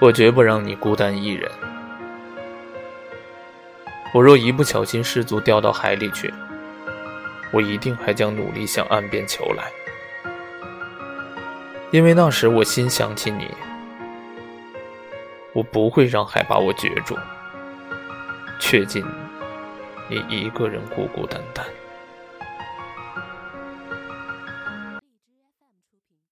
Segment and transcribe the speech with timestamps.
[0.00, 1.50] 我绝不让你孤单一人。
[4.12, 6.32] 我若一不小心失足掉到海里去，
[7.52, 9.64] 我一定还将努力向岸边求来，
[11.90, 13.48] 因为那时我心想起你，
[15.52, 17.16] 我不会让海把我绝住，
[18.60, 19.04] 却尽
[20.08, 21.64] 你一个人孤孤单单。